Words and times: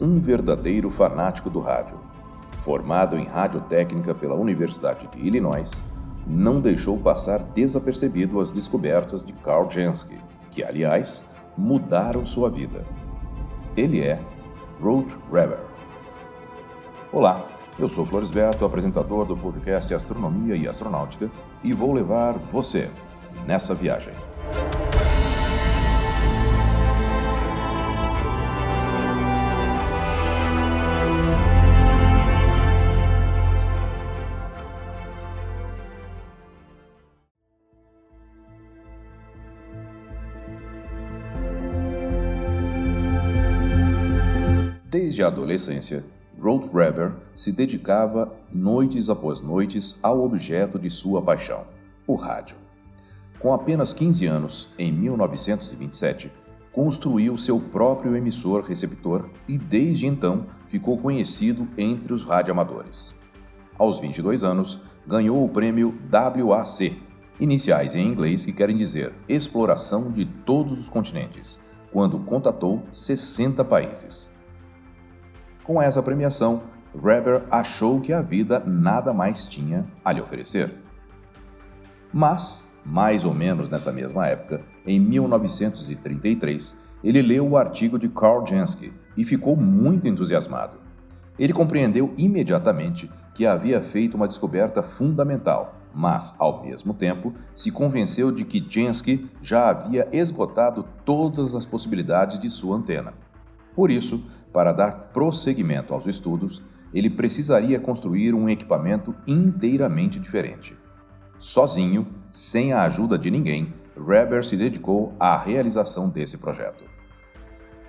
um 0.00 0.20
verdadeiro 0.20 0.90
fanático 0.90 1.50
do 1.50 1.60
rádio. 1.60 1.98
Formado 2.62 3.16
em 3.16 3.24
radiotécnica 3.24 4.14
pela 4.14 4.34
Universidade 4.34 5.08
de 5.08 5.18
Illinois, 5.26 5.82
não 6.26 6.60
deixou 6.60 6.98
passar 6.98 7.42
desapercebido 7.42 8.40
as 8.40 8.52
descobertas 8.52 9.24
de 9.24 9.32
Carl 9.32 9.70
Jansky, 9.70 10.18
que, 10.50 10.62
aliás, 10.62 11.24
mudaram 11.56 12.24
sua 12.26 12.50
vida. 12.50 12.84
Ele 13.76 14.00
é 14.00 14.20
Road 14.80 15.16
Reber. 15.32 15.60
Olá, 17.12 17.44
eu 17.78 17.88
sou 17.88 18.04
Floresberto, 18.04 18.64
apresentador 18.64 19.24
do 19.24 19.36
podcast 19.36 19.94
Astronomia 19.94 20.56
e 20.56 20.68
Astronáutica, 20.68 21.30
e 21.62 21.72
vou 21.72 21.92
levar 21.92 22.34
você 22.34 22.90
nessa 23.46 23.74
viagem. 23.74 24.12
Desde 45.18 45.24
a 45.24 45.36
adolescência, 45.36 46.04
Roadrunner 46.40 47.12
se 47.34 47.50
dedicava 47.50 48.32
noites 48.52 49.10
após 49.10 49.40
noites 49.40 49.98
ao 50.00 50.24
objeto 50.24 50.78
de 50.78 50.88
sua 50.88 51.20
paixão, 51.20 51.64
o 52.06 52.14
rádio. 52.14 52.54
Com 53.40 53.52
apenas 53.52 53.92
15 53.92 54.26
anos, 54.26 54.68
em 54.78 54.92
1927, 54.92 56.30
construiu 56.70 57.36
seu 57.36 57.58
próprio 57.58 58.14
emissor-receptor 58.14 59.28
e 59.48 59.58
desde 59.58 60.06
então 60.06 60.46
ficou 60.68 60.96
conhecido 60.96 61.66
entre 61.76 62.12
os 62.12 62.24
radioamadores. 62.24 63.12
Aos 63.76 63.98
22 63.98 64.44
anos, 64.44 64.78
ganhou 65.04 65.44
o 65.44 65.48
prêmio 65.48 65.98
WAC, 66.12 66.96
iniciais 67.40 67.96
em 67.96 68.06
inglês 68.06 68.44
que 68.44 68.52
querem 68.52 68.76
dizer 68.76 69.12
Exploração 69.28 70.12
de 70.12 70.24
Todos 70.24 70.78
os 70.78 70.88
Continentes, 70.88 71.58
quando 71.90 72.20
contatou 72.20 72.84
60 72.92 73.64
países. 73.64 74.37
Com 75.68 75.82
essa 75.82 76.02
premiação, 76.02 76.62
Reber 76.94 77.42
achou 77.50 78.00
que 78.00 78.10
a 78.10 78.22
vida 78.22 78.58
nada 78.64 79.12
mais 79.12 79.46
tinha 79.46 79.84
a 80.02 80.10
lhe 80.10 80.20
oferecer. 80.22 80.72
Mas, 82.10 82.72
mais 82.86 83.22
ou 83.22 83.34
menos 83.34 83.68
nessa 83.68 83.92
mesma 83.92 84.26
época, 84.26 84.62
em 84.86 84.98
1933, 84.98 86.84
ele 87.04 87.20
leu 87.20 87.46
o 87.46 87.58
artigo 87.58 87.98
de 87.98 88.08
Carl 88.08 88.46
Jansky 88.46 88.94
e 89.14 89.26
ficou 89.26 89.54
muito 89.54 90.08
entusiasmado. 90.08 90.78
Ele 91.38 91.52
compreendeu 91.52 92.14
imediatamente 92.16 93.10
que 93.34 93.44
havia 93.44 93.82
feito 93.82 94.14
uma 94.14 94.26
descoberta 94.26 94.82
fundamental, 94.82 95.76
mas, 95.94 96.34
ao 96.38 96.62
mesmo 96.62 96.94
tempo, 96.94 97.34
se 97.54 97.70
convenceu 97.70 98.32
de 98.32 98.42
que 98.42 98.66
Jansky 98.66 99.28
já 99.42 99.68
havia 99.68 100.08
esgotado 100.12 100.86
todas 101.04 101.54
as 101.54 101.66
possibilidades 101.66 102.38
de 102.38 102.48
sua 102.48 102.74
antena. 102.74 103.12
Por 103.76 103.90
isso, 103.90 104.24
para 104.52 104.72
dar 104.72 105.10
prosseguimento 105.12 105.94
aos 105.94 106.06
estudos, 106.06 106.62
ele 106.92 107.10
precisaria 107.10 107.78
construir 107.78 108.34
um 108.34 108.48
equipamento 108.48 109.14
inteiramente 109.26 110.18
diferente. 110.18 110.76
Sozinho, 111.38 112.06
sem 112.32 112.72
a 112.72 112.82
ajuda 112.82 113.18
de 113.18 113.30
ninguém, 113.30 113.72
Reber 113.96 114.44
se 114.44 114.56
dedicou 114.56 115.14
à 115.18 115.36
realização 115.36 116.08
desse 116.08 116.38
projeto. 116.38 116.84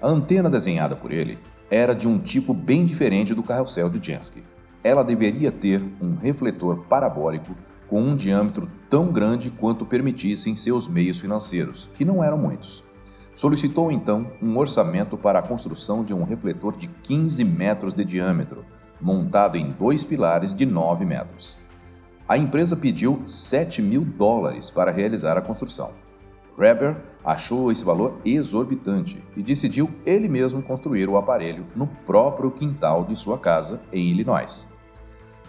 A 0.00 0.08
antena 0.08 0.48
desenhada 0.48 0.96
por 0.96 1.12
ele 1.12 1.38
era 1.70 1.94
de 1.94 2.08
um 2.08 2.18
tipo 2.18 2.54
bem 2.54 2.86
diferente 2.86 3.34
do 3.34 3.42
carrossel 3.42 3.90
de 3.90 4.04
Jansky. 4.04 4.42
Ela 4.82 5.02
deveria 5.02 5.52
ter 5.52 5.82
um 6.00 6.16
refletor 6.16 6.84
parabólico 6.88 7.54
com 7.88 8.00
um 8.00 8.16
diâmetro 8.16 8.68
tão 8.88 9.12
grande 9.12 9.50
quanto 9.50 9.84
permitissem 9.84 10.56
seus 10.56 10.88
meios 10.88 11.18
financeiros, 11.18 11.90
que 11.94 12.04
não 12.04 12.22
eram 12.22 12.38
muitos. 12.38 12.84
Solicitou 13.38 13.92
então 13.92 14.32
um 14.42 14.58
orçamento 14.58 15.16
para 15.16 15.38
a 15.38 15.42
construção 15.42 16.02
de 16.02 16.12
um 16.12 16.24
refletor 16.24 16.76
de 16.76 16.88
15 16.88 17.44
metros 17.44 17.94
de 17.94 18.04
diâmetro, 18.04 18.64
montado 19.00 19.56
em 19.56 19.70
dois 19.70 20.02
pilares 20.02 20.52
de 20.52 20.66
9 20.66 21.04
metros. 21.04 21.56
A 22.28 22.36
empresa 22.36 22.74
pediu 22.74 23.22
7 23.28 23.80
mil 23.80 24.00
dólares 24.00 24.72
para 24.72 24.90
realizar 24.90 25.38
a 25.38 25.40
construção. 25.40 25.92
Reber 26.58 26.96
achou 27.24 27.70
esse 27.70 27.84
valor 27.84 28.18
exorbitante 28.24 29.22
e 29.36 29.42
decidiu 29.44 29.88
ele 30.04 30.26
mesmo 30.26 30.60
construir 30.60 31.08
o 31.08 31.16
aparelho 31.16 31.64
no 31.76 31.86
próprio 31.86 32.50
quintal 32.50 33.04
de 33.04 33.14
sua 33.14 33.38
casa 33.38 33.82
em 33.92 34.08
Illinois. 34.08 34.66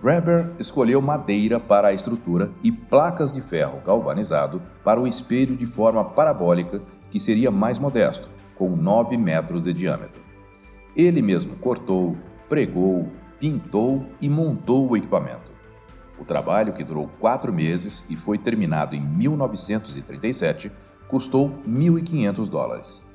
Reber 0.00 0.52
escolheu 0.56 1.02
madeira 1.02 1.58
para 1.58 1.88
a 1.88 1.92
estrutura 1.92 2.48
e 2.62 2.70
placas 2.70 3.32
de 3.32 3.40
ferro 3.40 3.82
galvanizado 3.84 4.62
para 4.84 5.00
o 5.00 5.06
espelho 5.06 5.56
de 5.56 5.66
forma 5.66 6.04
parabólica 6.04 6.80
que 7.12 7.20
seria 7.20 7.50
mais 7.50 7.78
modesto, 7.78 8.30
com 8.56 8.74
9 8.74 9.18
metros 9.18 9.64
de 9.64 9.72
diâmetro. 9.74 10.22
Ele 10.96 11.20
mesmo 11.20 11.56
cortou, 11.56 12.16
pregou, 12.48 13.06
pintou 13.38 14.06
e 14.18 14.30
montou 14.30 14.88
o 14.88 14.96
equipamento. 14.96 15.52
O 16.18 16.24
trabalho, 16.24 16.72
que 16.72 16.82
durou 16.82 17.10
quatro 17.20 17.52
meses 17.52 18.06
e 18.08 18.16
foi 18.16 18.38
terminado 18.38 18.96
em 18.96 19.00
1937, 19.00 20.72
custou 21.06 21.50
1.500 21.68 22.48
dólares. 22.48 23.06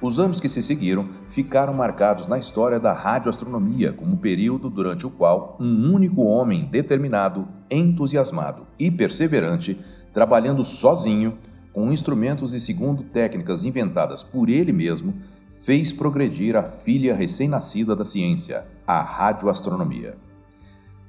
Os 0.00 0.18
anos 0.18 0.40
que 0.40 0.48
se 0.48 0.62
seguiram 0.62 1.06
ficaram 1.28 1.74
marcados 1.74 2.26
na 2.26 2.38
história 2.38 2.80
da 2.80 2.94
radioastronomia 2.94 3.92
como 3.92 4.16
período 4.16 4.70
durante 4.70 5.06
o 5.06 5.10
qual 5.10 5.56
um 5.60 5.92
único 5.92 6.22
homem 6.22 6.64
determinado, 6.64 7.46
entusiasmado 7.70 8.66
e 8.78 8.90
perseverante, 8.90 9.78
trabalhando 10.14 10.64
sozinho, 10.64 11.36
com 11.76 11.92
instrumentos 11.92 12.54
e 12.54 12.60
segundo 12.60 13.02
técnicas 13.02 13.62
inventadas 13.62 14.22
por 14.22 14.48
ele 14.48 14.72
mesmo, 14.72 15.12
fez 15.60 15.92
progredir 15.92 16.56
a 16.56 16.62
filha 16.62 17.14
recém-nascida 17.14 17.94
da 17.94 18.02
ciência, 18.02 18.64
a 18.86 19.02
radioastronomia. 19.02 20.16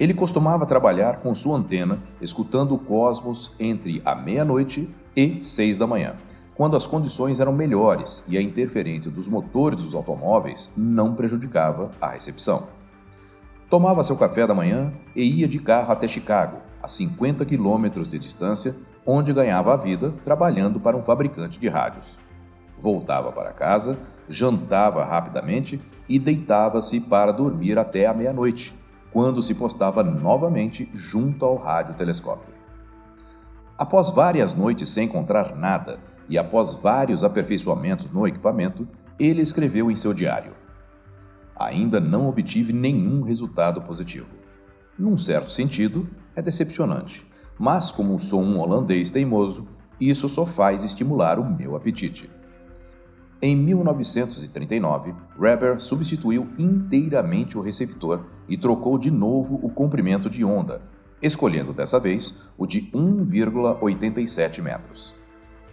Ele 0.00 0.12
costumava 0.12 0.66
trabalhar 0.66 1.18
com 1.18 1.32
sua 1.32 1.56
antena, 1.56 2.02
escutando 2.20 2.74
o 2.74 2.78
cosmos 2.78 3.52
entre 3.60 4.02
a 4.04 4.16
meia-noite 4.16 4.92
e 5.14 5.44
seis 5.44 5.78
da 5.78 5.86
manhã, 5.86 6.16
quando 6.56 6.74
as 6.74 6.88
condições 6.88 7.38
eram 7.38 7.52
melhores 7.52 8.24
e 8.26 8.36
a 8.36 8.42
interferência 8.42 9.12
dos 9.12 9.28
motores 9.28 9.80
dos 9.80 9.94
automóveis 9.94 10.72
não 10.76 11.14
prejudicava 11.14 11.92
a 12.00 12.08
recepção. 12.08 12.66
Tomava 13.70 14.02
seu 14.02 14.16
café 14.16 14.44
da 14.44 14.56
manhã 14.56 14.92
e 15.14 15.22
ia 15.22 15.46
de 15.46 15.60
carro 15.60 15.92
até 15.92 16.08
Chicago, 16.08 16.56
a 16.82 16.88
50 16.88 17.44
quilômetros 17.44 18.10
de 18.10 18.18
distância, 18.18 18.74
onde 19.10 19.32
ganhava 19.32 19.72
a 19.72 19.76
vida 19.78 20.12
trabalhando 20.22 20.78
para 20.78 20.94
um 20.94 21.02
fabricante 21.02 21.58
de 21.58 21.66
rádios. 21.66 22.18
Voltava 22.78 23.32
para 23.32 23.54
casa, 23.54 23.98
jantava 24.28 25.02
rapidamente 25.02 25.80
e 26.06 26.18
deitava-se 26.18 27.00
para 27.00 27.32
dormir 27.32 27.78
até 27.78 28.04
a 28.04 28.12
meia-noite, 28.12 28.74
quando 29.10 29.42
se 29.42 29.54
postava 29.54 30.02
novamente 30.02 30.90
junto 30.92 31.42
ao 31.46 31.56
radiotelescópio. 31.56 32.52
Após 33.78 34.10
várias 34.10 34.52
noites 34.52 34.90
sem 34.90 35.06
encontrar 35.06 35.56
nada 35.56 35.98
e 36.28 36.36
após 36.36 36.74
vários 36.74 37.24
aperfeiçoamentos 37.24 38.10
no 38.10 38.28
equipamento, 38.28 38.86
ele 39.18 39.40
escreveu 39.40 39.90
em 39.90 39.96
seu 39.96 40.12
diário: 40.12 40.52
Ainda 41.56 41.98
não 41.98 42.28
obtive 42.28 42.74
nenhum 42.74 43.22
resultado 43.22 43.80
positivo. 43.80 44.28
Num 44.98 45.16
certo 45.16 45.50
sentido, 45.50 46.06
é 46.36 46.42
decepcionante 46.42 47.27
mas 47.58 47.90
como 47.90 48.18
sou 48.18 48.40
um 48.40 48.58
holandês 48.60 49.10
teimoso, 49.10 49.66
isso 50.00 50.28
só 50.28 50.46
faz 50.46 50.84
estimular 50.84 51.40
o 51.40 51.44
meu 51.44 51.74
apetite. 51.74 52.30
Em 53.42 53.56
1939, 53.56 55.14
Reber 55.38 55.80
substituiu 55.80 56.48
inteiramente 56.58 57.58
o 57.58 57.60
receptor 57.60 58.26
e 58.48 58.56
trocou 58.56 58.98
de 58.98 59.10
novo 59.10 59.58
o 59.62 59.70
comprimento 59.70 60.30
de 60.30 60.44
onda, 60.44 60.82
escolhendo 61.20 61.72
dessa 61.72 61.98
vez 61.98 62.42
o 62.56 62.66
de 62.66 62.82
1,87 62.92 64.62
metros. 64.62 65.14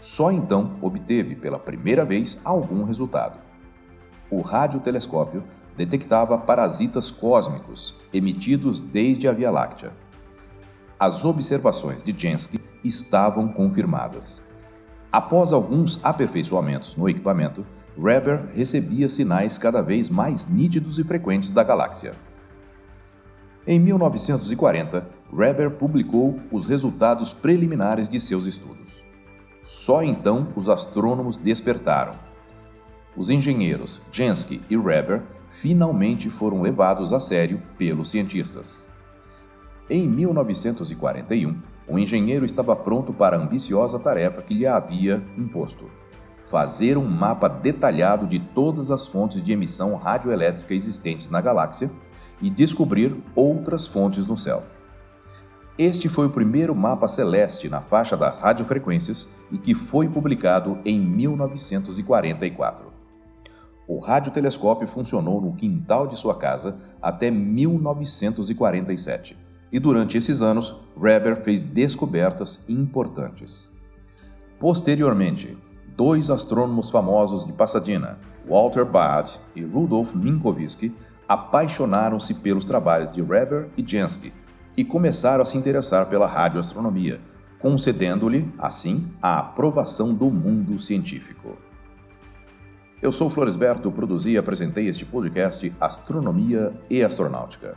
Só 0.00 0.30
então 0.30 0.76
obteve 0.80 1.34
pela 1.34 1.58
primeira 1.58 2.04
vez 2.04 2.40
algum 2.44 2.84
resultado. 2.84 3.38
O 4.30 4.40
radiotelescópio 4.40 5.42
detectava 5.76 6.38
parasitas 6.38 7.10
cósmicos 7.10 7.96
emitidos 8.12 8.80
desde 8.80 9.26
a 9.26 9.32
Via 9.32 9.50
Láctea 9.50 9.92
as 10.98 11.24
observações 11.24 12.02
de 12.02 12.14
Jansky 12.16 12.60
estavam 12.82 13.48
confirmadas. 13.48 14.48
Após 15.12 15.52
alguns 15.52 16.00
aperfeiçoamentos 16.02 16.96
no 16.96 17.08
equipamento, 17.08 17.64
Reber 17.96 18.46
recebia 18.54 19.08
sinais 19.08 19.58
cada 19.58 19.80
vez 19.80 20.10
mais 20.10 20.48
nítidos 20.48 20.98
e 20.98 21.04
frequentes 21.04 21.50
da 21.50 21.62
galáxia. 21.62 22.14
Em 23.66 23.78
1940, 23.78 25.08
Reber 25.36 25.70
publicou 25.70 26.40
os 26.50 26.66
resultados 26.66 27.32
preliminares 27.32 28.08
de 28.08 28.20
seus 28.20 28.46
estudos. 28.46 29.02
Só 29.62 30.02
então 30.02 30.48
os 30.56 30.68
astrônomos 30.68 31.36
despertaram. 31.36 32.14
Os 33.16 33.30
engenheiros 33.30 34.00
Jansky 34.10 34.62
e 34.70 34.76
Reber 34.76 35.22
finalmente 35.50 36.30
foram 36.30 36.62
levados 36.62 37.12
a 37.12 37.20
sério 37.20 37.60
pelos 37.76 38.10
cientistas. 38.10 38.88
Em 39.90 40.06
1941, 40.06 41.62
o 41.88 41.98
engenheiro 41.98 42.44
estava 42.44 42.76
pronto 42.76 43.10
para 43.10 43.38
a 43.38 43.40
ambiciosa 43.40 43.98
tarefa 43.98 44.42
que 44.42 44.52
lhe 44.52 44.66
havia 44.66 45.24
imposto: 45.34 45.90
fazer 46.50 46.98
um 46.98 47.08
mapa 47.08 47.48
detalhado 47.48 48.26
de 48.26 48.38
todas 48.38 48.90
as 48.90 49.06
fontes 49.06 49.42
de 49.42 49.50
emissão 49.50 49.96
radioelétrica 49.96 50.74
existentes 50.74 51.30
na 51.30 51.40
galáxia 51.40 51.90
e 52.42 52.50
descobrir 52.50 53.16
outras 53.34 53.86
fontes 53.86 54.26
no 54.26 54.36
céu. 54.36 54.62
Este 55.78 56.06
foi 56.06 56.26
o 56.26 56.30
primeiro 56.30 56.74
mapa 56.74 57.08
celeste 57.08 57.70
na 57.70 57.80
faixa 57.80 58.14
das 58.14 58.38
radiofrequências 58.38 59.36
e 59.50 59.56
que 59.56 59.74
foi 59.74 60.06
publicado 60.06 60.78
em 60.84 61.00
1944. 61.00 62.92
O 63.86 64.00
radiotelescópio 64.00 64.86
funcionou 64.86 65.40
no 65.40 65.54
quintal 65.54 66.06
de 66.06 66.18
sua 66.18 66.36
casa 66.36 66.78
até 67.00 67.30
1947 67.30 69.47
e 69.70 69.78
durante 69.78 70.16
esses 70.16 70.42
anos 70.42 70.76
Reber 71.00 71.42
fez 71.42 71.62
descobertas 71.62 72.68
importantes. 72.68 73.70
Posteriormente, 74.58 75.56
dois 75.96 76.30
astrônomos 76.30 76.90
famosos 76.90 77.44
de 77.44 77.52
Pasadena, 77.52 78.18
Walter 78.48 78.84
Baade 78.84 79.38
e 79.54 79.62
Rudolf 79.62 80.14
Minkowski, 80.14 80.94
apaixonaram-se 81.28 82.34
pelos 82.34 82.64
trabalhos 82.64 83.12
de 83.12 83.22
Reber 83.22 83.68
e 83.76 83.84
Jansky 83.86 84.32
e 84.76 84.84
começaram 84.84 85.42
a 85.42 85.46
se 85.46 85.58
interessar 85.58 86.08
pela 86.08 86.26
radioastronomia, 86.26 87.20
concedendo-lhe, 87.58 88.50
assim, 88.58 89.08
a 89.20 89.40
aprovação 89.40 90.14
do 90.14 90.30
mundo 90.30 90.78
científico. 90.78 91.56
Eu 93.02 93.12
sou 93.12 93.28
Floresberto, 93.28 93.92
produzi 93.92 94.30
e 94.30 94.38
apresentei 94.38 94.88
este 94.88 95.04
podcast 95.04 95.72
Astronomia 95.80 96.72
e 96.88 97.02
Astronáutica. 97.02 97.76